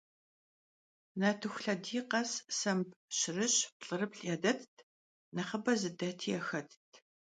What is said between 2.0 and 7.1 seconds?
khes semb şırış, plh'ırıplh' yadett, nexhıbe zıdeti yaxett.